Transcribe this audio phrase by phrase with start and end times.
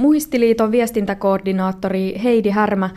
[0.00, 2.90] Muistiliiton viestintäkoordinaattori Heidi Härmä,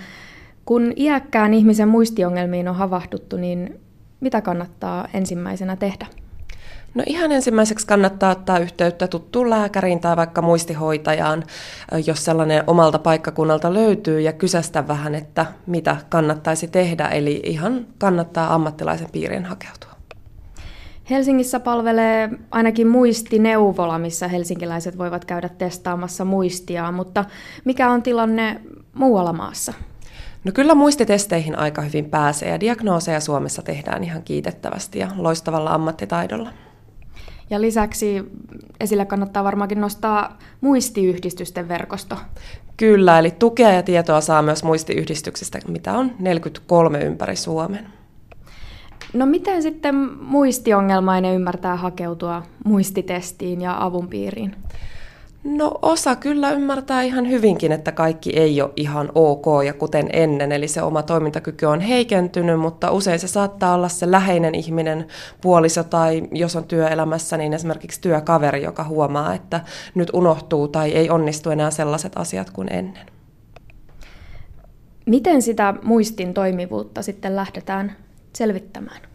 [0.66, 3.80] kun iäkkään ihmisen muistiongelmiin on havahduttu, niin
[4.20, 6.06] mitä kannattaa ensimmäisenä tehdä?
[6.96, 11.44] No ihan ensimmäiseksi kannattaa ottaa yhteyttä tuttuun lääkäriin tai vaikka muistihoitajaan,
[12.06, 17.08] jos sellainen omalta paikkakunnalta löytyy ja kysästä vähän, että mitä kannattaisi tehdä.
[17.08, 19.93] Eli ihan kannattaa ammattilaisen piiriin hakeutua.
[21.10, 27.26] Helsingissä palvelee ainakin muistineuvola, missä helsinkiläiset voivat käydä testaamassa muistiaan, mutta
[27.66, 28.62] mikä on tilanne
[28.94, 29.74] muualla maassa?
[30.44, 36.50] No kyllä muistitesteihin aika hyvin pääsee ja diagnooseja Suomessa tehdään ihan kiitettävästi ja loistavalla ammattitaidolla.
[37.50, 38.24] Ja lisäksi
[38.80, 42.18] esille kannattaa varmaankin nostaa muistiyhdistysten verkosto.
[42.78, 47.88] Kyllä, eli tukea ja tietoa saa myös muistiyhdistyksistä, mitä on 43 ympäri Suomen.
[49.14, 54.56] No miten sitten muistiongelmainen ymmärtää hakeutua muistitestiin ja avun piiriin?
[55.44, 60.52] No osa kyllä ymmärtää ihan hyvinkin, että kaikki ei ole ihan ok ja kuten ennen,
[60.52, 65.08] eli se oma toimintakyky on heikentynyt, mutta usein se saattaa olla se läheinen ihminen,
[65.42, 69.62] puoliso tai jos on työelämässä, niin esimerkiksi työkaveri, joka huomaa, että
[69.96, 73.06] nyt unohtuu tai ei onnistu enää sellaiset asiat kuin ennen.
[75.06, 77.96] Miten sitä muistin toimivuutta sitten lähdetään
[78.38, 79.13] selvittämään?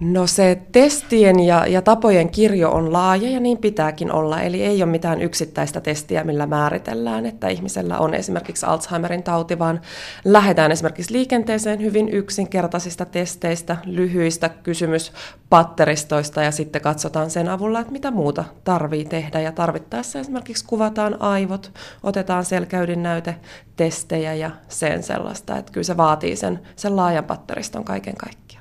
[0.00, 4.82] No se testien ja, ja tapojen kirjo on laaja ja niin pitääkin olla, eli ei
[4.82, 9.80] ole mitään yksittäistä testiä, millä määritellään, että ihmisellä on esimerkiksi Alzheimerin tauti, vaan
[10.24, 18.10] lähdetään esimerkiksi liikenteeseen hyvin yksinkertaisista testeistä, lyhyistä kysymyspatteristoista ja sitten katsotaan sen avulla, että mitä
[18.10, 19.40] muuta tarvii tehdä.
[19.40, 23.36] Ja tarvittaessa esimerkiksi kuvataan aivot, otetaan selkäydinnäyte,
[23.76, 28.57] testejä ja sen sellaista, että kyllä se vaatii sen, sen laajan patteriston kaiken kaikkiaan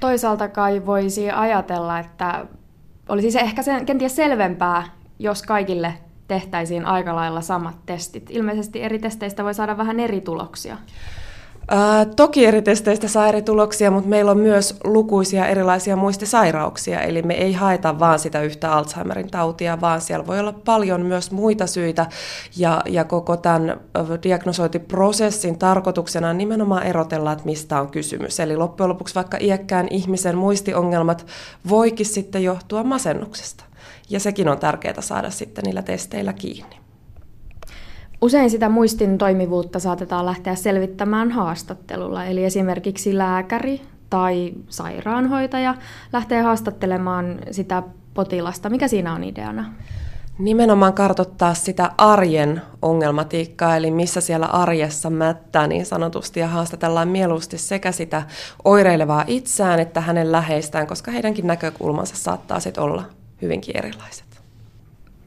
[0.00, 2.46] toisaalta kai voisi ajatella, että
[3.08, 4.82] olisi se ehkä sen, kenties selvempää,
[5.18, 5.94] jos kaikille
[6.28, 8.30] tehtäisiin aika lailla samat testit.
[8.30, 10.76] Ilmeisesti eri testeistä voi saada vähän eri tuloksia.
[12.16, 17.34] Toki eri testeistä saa eri tuloksia, mutta meillä on myös lukuisia erilaisia muistisairauksia, eli me
[17.34, 22.06] ei haeta vaan sitä yhtä Alzheimerin tautia, vaan siellä voi olla paljon myös muita syitä,
[22.56, 23.80] ja, ja koko tämän
[24.22, 28.40] diagnosointiprosessin tarkoituksena on nimenomaan erotella, että mistä on kysymys.
[28.40, 31.26] Eli loppujen lopuksi vaikka iäkkään ihmisen muistiongelmat
[31.68, 33.64] voikin sitten johtua masennuksesta,
[34.10, 36.85] ja sekin on tärkeää saada sitten niillä testeillä kiinni.
[38.20, 45.74] Usein sitä muistin toimivuutta saatetaan lähteä selvittämään haastattelulla, eli esimerkiksi lääkäri tai sairaanhoitaja
[46.12, 47.82] lähtee haastattelemaan sitä
[48.14, 48.70] potilasta.
[48.70, 49.72] Mikä siinä on ideana?
[50.38, 57.58] Nimenomaan kartottaa sitä arjen ongelmatiikkaa, eli missä siellä arjessa mättää niin sanotusti, ja haastatellaan mieluusti
[57.58, 58.22] sekä sitä
[58.64, 63.04] oireilevaa itseään että hänen läheistään, koska heidänkin näkökulmansa saattaa sitten olla
[63.42, 64.26] hyvinkin erilaiset.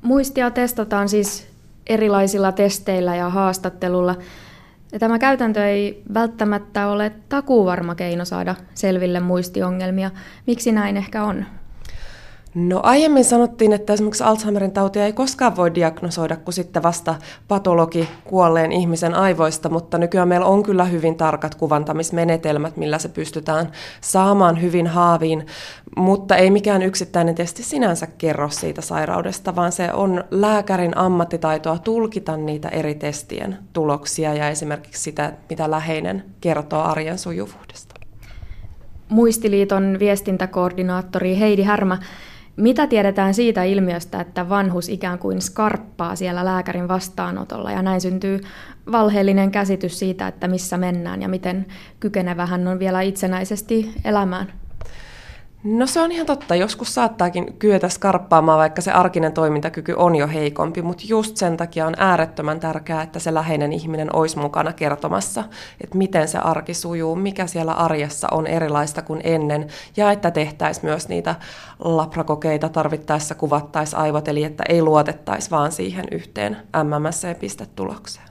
[0.01, 1.48] Muistia testataan siis
[1.89, 4.15] erilaisilla testeillä ja haastattelulla.
[4.91, 10.11] Ja tämä käytäntö ei välttämättä ole takuvarma keino saada selville muistiongelmia.
[10.47, 11.45] Miksi näin ehkä on?
[12.55, 17.15] No aiemmin sanottiin, että esimerkiksi Alzheimerin tautia ei koskaan voi diagnosoida kuin sitten vasta
[17.47, 23.71] patologi kuolleen ihmisen aivoista, mutta nykyään meillä on kyllä hyvin tarkat kuvantamismenetelmät, millä se pystytään
[24.01, 25.45] saamaan hyvin haaviin,
[25.97, 32.37] mutta ei mikään yksittäinen testi sinänsä kerro siitä sairaudesta, vaan se on lääkärin ammattitaitoa tulkita
[32.37, 37.95] niitä eri testien tuloksia ja esimerkiksi sitä, mitä läheinen kertoo arjen sujuvuudesta.
[39.09, 41.97] Muistiliiton viestintäkoordinaattori Heidi Härmä
[42.59, 48.41] mitä tiedetään siitä ilmiöstä, että vanhus ikään kuin skarppaa siellä lääkärin vastaanotolla ja näin syntyy
[48.91, 51.65] valheellinen käsitys siitä, että missä mennään ja miten
[51.99, 54.47] kykenevä hän on vielä itsenäisesti elämään?
[55.63, 56.55] No se on ihan totta.
[56.55, 61.87] Joskus saattaakin kyetä skarppaamaan, vaikka se arkinen toimintakyky on jo heikompi, mutta just sen takia
[61.87, 65.43] on äärettömän tärkeää, että se läheinen ihminen olisi mukana kertomassa,
[65.83, 69.67] että miten se arki sujuu, mikä siellä arjessa on erilaista kuin ennen,
[69.97, 71.35] ja että tehtäisiin myös niitä
[71.79, 78.28] labrakokeita tarvittaessa kuvattaisiin aivot, eli että ei luotettaisi vaan siihen yhteen MMS-pistetulokseen.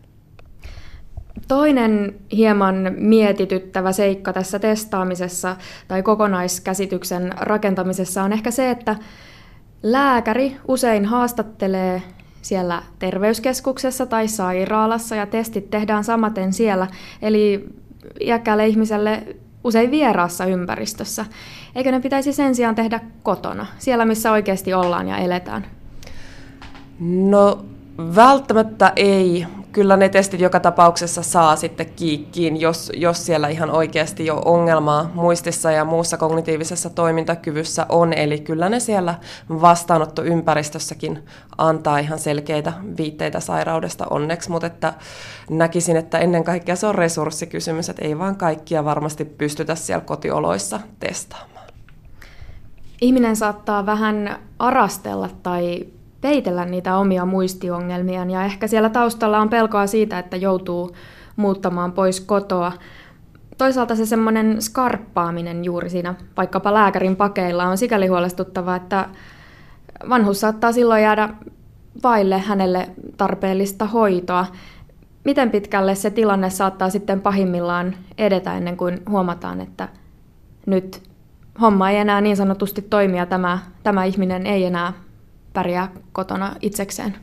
[1.49, 5.56] Toinen hieman mietityttävä seikka tässä testaamisessa
[5.88, 8.96] tai kokonaiskäsityksen rakentamisessa on ehkä se, että
[9.82, 12.02] lääkäri usein haastattelee
[12.43, 16.87] siellä terveyskeskuksessa tai sairaalassa ja testit tehdään samaten siellä,
[17.23, 17.69] eli
[18.20, 19.23] iäkkäälle ihmiselle
[19.64, 21.26] usein vieraassa ympäristössä.
[21.75, 25.67] Eikö ne pitäisi sen sijaan tehdä kotona, siellä missä oikeasti ollaan ja eletään?
[27.00, 27.64] No
[28.17, 29.46] välttämättä ei
[29.78, 35.10] kyllä ne testit joka tapauksessa saa sitten kiikkiin, jos, jos siellä ihan oikeasti jo ongelmaa
[35.14, 38.12] muistissa ja muussa kognitiivisessa toimintakyvyssä on.
[38.12, 39.14] Eli kyllä ne siellä
[39.48, 41.25] vastaanottoympäristössäkin
[41.58, 44.94] antaa ihan selkeitä viitteitä sairaudesta onneksi, mutta että
[45.50, 50.80] näkisin, että ennen kaikkea se on resurssikysymys, että ei vaan kaikkia varmasti pystytä siellä kotioloissa
[51.00, 51.66] testaamaan.
[53.00, 55.86] Ihminen saattaa vähän arastella tai
[56.20, 60.97] peitellä niitä omia muistiongelmiaan ja ehkä siellä taustalla on pelkoa siitä, että joutuu
[61.37, 62.73] muuttamaan pois kotoa.
[63.59, 69.09] Toisaalta se semmoinen skarppaaminen juuri siinä vaikkapa lääkärin pakeilla on sikäli huolestuttava, että
[70.09, 71.29] vanhus saattaa silloin jäädä
[72.03, 74.47] vaille hänelle tarpeellista hoitoa.
[75.25, 79.88] Miten pitkälle se tilanne saattaa sitten pahimmillaan edetä ennen kuin huomataan, että
[80.67, 81.03] nyt
[81.61, 84.93] homma ei enää niin sanotusti toimia, tämä, tämä ihminen ei enää
[85.58, 87.16] pärjää kotona itsekseen?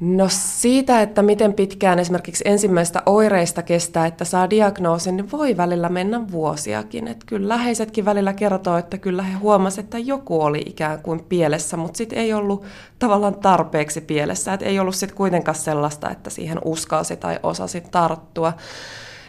[0.00, 5.88] No siitä, että miten pitkään esimerkiksi ensimmäistä oireista kestää, että saa diagnoosin, niin voi välillä
[5.88, 7.08] mennä vuosiakin.
[7.08, 11.76] Että kyllä läheisetkin välillä kertoo, että kyllä he huomasivat, että joku oli ikään kuin pielessä,
[11.76, 12.64] mutta sitten ei ollut
[12.98, 14.52] tavallaan tarpeeksi pielessä.
[14.52, 18.52] Että ei ollut sitten kuitenkaan sellaista, että siihen uskalsi tai osasi tarttua.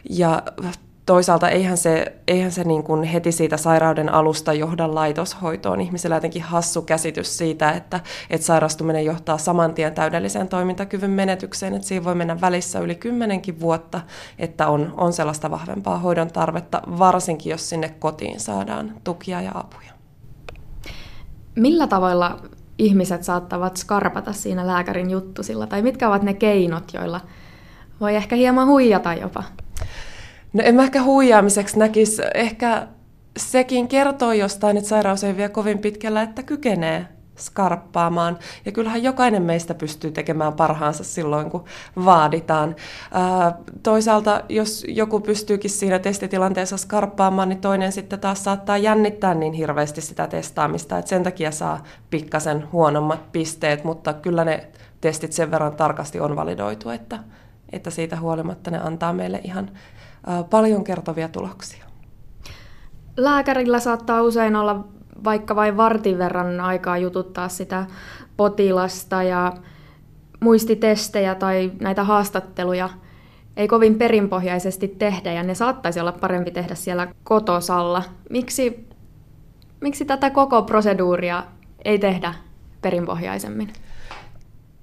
[0.10, 0.44] Ja
[1.10, 5.82] toisaalta eihän se, eihän se niin kuin heti siitä sairauden alusta johda laitoshoitoon.
[5.82, 11.88] Ihmisellä jotenkin hassu käsitys siitä, että, että sairastuminen johtaa saman tien täydelliseen toimintakyvyn menetykseen, että
[11.88, 14.02] siinä voi mennä välissä yli kymmenenkin vuotta,
[14.40, 19.92] että on, on sellaista vahvempaa hoidon tarvetta, varsinkin jos sinne kotiin saadaan tukia ja apuja.
[21.56, 22.40] Millä tavoilla
[22.78, 27.22] ihmiset saattavat skarpata siinä lääkärin juttusilla, tai mitkä ovat ne keinot, joilla
[28.02, 29.44] voi ehkä hieman huijata jopa?
[30.54, 32.22] No en mä ehkä huijaamiseksi näkisi.
[32.34, 32.88] Ehkä
[33.38, 37.08] sekin kertoo jostain, että sairaus ei vie kovin pitkällä, että kykenee
[37.38, 38.40] skarppaamaan.
[38.66, 41.64] Ja kyllähän jokainen meistä pystyy tekemään parhaansa silloin, kun
[42.06, 42.76] vaaditaan.
[43.12, 49.54] Ää, toisaalta, jos joku pystyykin siinä testitilanteessa skarppaamaan, niin toinen sitten taas saattaa jännittää niin
[49.54, 54.68] hirveästi sitä testaamista, että sen takia saa pikkasen huonommat pisteet, mutta kyllä ne
[55.02, 57.20] testit sen verran tarkasti on validoitu, että,
[57.72, 59.72] että siitä huolimatta ne antaa meille ihan
[60.50, 61.86] paljon kertovia tuloksia.
[63.18, 64.88] Lääkärillä saattaa usein olla
[65.24, 67.86] vaikka vain vartin verran aikaa jututtaa sitä
[68.38, 69.54] potilasta ja
[70.40, 72.90] muistitestejä tai näitä haastatteluja
[73.58, 78.04] ei kovin perinpohjaisesti tehdä ja ne saattaisi olla parempi tehdä siellä kotosalla.
[78.30, 78.88] Miksi,
[79.82, 81.44] miksi tätä koko proseduuria
[81.86, 82.34] ei tehdä
[82.82, 83.74] perinpohjaisemmin?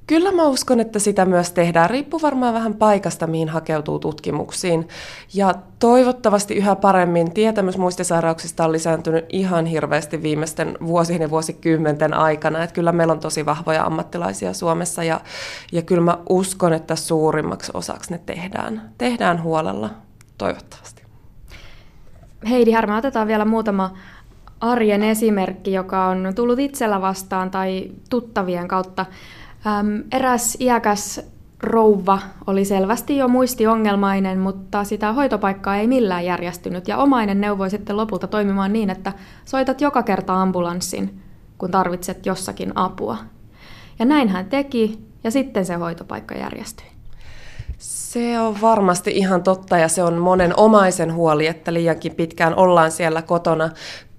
[0.06, 1.90] Kyllä mä uskon, että sitä myös tehdään.
[1.90, 4.88] Riippuu varmaan vähän paikasta, mihin hakeutuu tutkimuksiin.
[5.34, 12.62] Ja toivottavasti yhä paremmin tietämys muistisairauksista on lisääntynyt ihan hirveästi viimeisten vuosien ja vuosikymmenten aikana.
[12.62, 15.20] Että kyllä meillä on tosi vahvoja ammattilaisia Suomessa ja,
[15.72, 19.90] ja kyllä mä uskon, että suurimmaksi osaksi ne tehdään, tehdään huolella,
[20.38, 21.02] toivottavasti.
[22.48, 23.90] Heidi Härmä, otetaan vielä muutama
[24.60, 29.06] arjen esimerkki, joka on tullut itsellä vastaan tai tuttavien kautta.
[29.66, 31.20] Äm, eräs iäkäs
[31.62, 37.96] rouva oli selvästi jo muistiongelmainen, mutta sitä hoitopaikkaa ei millään järjestynyt ja omainen neuvoi sitten
[37.96, 39.12] lopulta toimimaan niin, että
[39.44, 41.22] soitat joka kerta ambulanssin,
[41.58, 43.16] kun tarvitset jossakin apua.
[43.98, 46.86] Ja näin hän teki ja sitten se hoitopaikka järjestyi.
[47.78, 52.90] Se on varmasti ihan totta ja se on monen omaisen huoli, että liiankin pitkään ollaan
[52.90, 53.70] siellä kotona.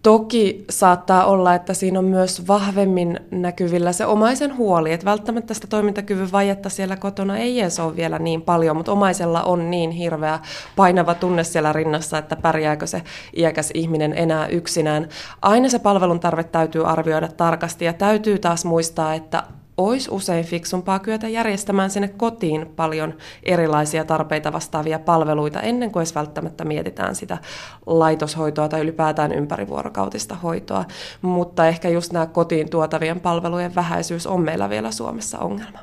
[0.04, 5.68] Toki saattaa olla, että siinä on myös vahvemmin näkyvillä se omaisen huoli, että välttämättä sitä
[5.68, 10.40] toimintakyvyn vajetta siellä kotona ei edes ole vielä niin paljon, mutta omaisella on niin hirveä
[10.76, 13.02] painava tunne siellä rinnassa, että pärjääkö se
[13.38, 15.10] iäkäs ihminen enää yksinään.
[15.42, 19.44] Aina se palvelun tarve täytyy arvioida tarkasti ja täytyy taas muistaa, että
[19.78, 26.16] olisi usein fiksumpaa kyetä järjestämään sinne kotiin paljon erilaisia tarpeita vastaavia palveluita ennen kuin edes
[26.16, 27.38] välttämättä mietitään sitä
[27.86, 30.86] laitoshoitoa tai ylipäätään ympärivuorokautista hoitoa.
[31.22, 35.80] Mutta ehkä just nämä kotiin tuotavien palvelujen vähäisyys on meillä vielä Suomessa ongelma.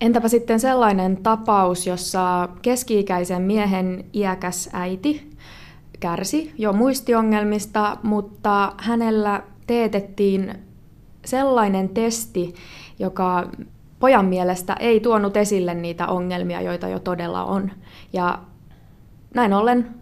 [0.00, 5.30] Entäpä sitten sellainen tapaus, jossa keski-ikäisen miehen iäkäs äiti
[6.00, 10.54] kärsi jo muistiongelmista, mutta hänellä teetettiin
[11.24, 12.54] sellainen testi,
[12.98, 13.48] joka
[13.98, 17.70] pojan mielestä ei tuonut esille niitä ongelmia, joita jo todella on.
[18.12, 18.38] Ja
[19.34, 19.94] näin ollen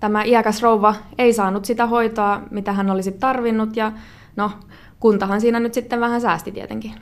[0.00, 3.92] tämä iäkäs rouva ei saanut sitä hoitoa, mitä hän olisi tarvinnut, ja
[4.36, 4.50] no,
[5.00, 6.94] kuntahan siinä nyt sitten vähän säästi tietenkin.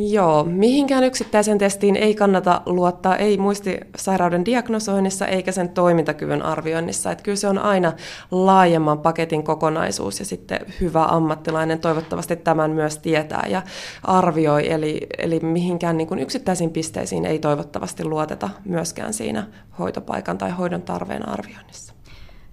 [0.00, 7.12] Joo, mihinkään yksittäisen testiin ei kannata luottaa, ei muistisairauden diagnosoinnissa eikä sen toimintakyvyn arvioinnissa.
[7.12, 7.92] Että kyllä se on aina
[8.30, 13.62] laajemman paketin kokonaisuus ja sitten hyvä ammattilainen toivottavasti tämän myös tietää ja
[14.02, 14.72] arvioi.
[14.72, 19.46] Eli, eli mihinkään niin kuin yksittäisiin pisteisiin ei toivottavasti luoteta myöskään siinä
[19.78, 21.94] hoitopaikan tai hoidon tarpeen arvioinnissa.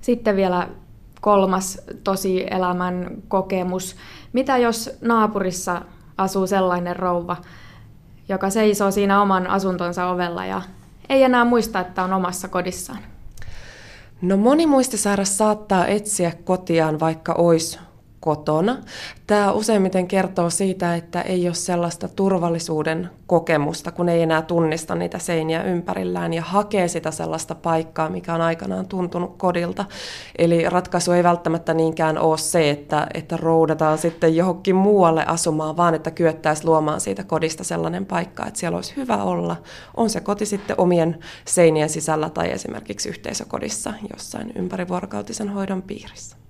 [0.01, 0.67] Sitten vielä
[1.21, 3.95] kolmas tosi elämän kokemus.
[4.33, 5.81] Mitä jos naapurissa
[6.17, 7.37] asuu sellainen rouva,
[8.29, 10.61] joka seisoo siinä oman asuntonsa ovella ja
[11.09, 12.99] ei enää muista, että on omassa kodissaan?
[14.21, 17.79] No moni muistisairas saattaa etsiä kotiaan, vaikka olisi
[18.25, 18.77] kotona.
[19.27, 25.19] Tämä useimmiten kertoo siitä, että ei ole sellaista turvallisuuden kokemusta, kun ei enää tunnista niitä
[25.19, 29.85] seiniä ympärillään ja hakee sitä sellaista paikkaa, mikä on aikanaan tuntunut kodilta.
[30.37, 35.95] Eli ratkaisu ei välttämättä niinkään ole se, että, että roudataan sitten johonkin muualle asumaan, vaan
[35.95, 39.55] että kyettäisiin luomaan siitä kodista sellainen paikka, että siellä olisi hyvä olla.
[39.97, 46.44] On se koti sitten omien seinien sisällä tai esimerkiksi yhteisökodissa jossain ympärivuorokautisen hoidon piirissä.